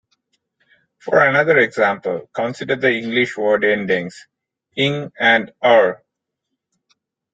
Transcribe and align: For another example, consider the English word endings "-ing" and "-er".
For 0.97 1.23
another 1.23 1.59
example, 1.59 2.27
consider 2.33 2.75
the 2.75 2.89
English 2.91 3.37
word 3.37 3.63
endings 3.63 4.25
"-ing" 4.75 5.11
and 5.19 5.53
"-er". 5.63 6.01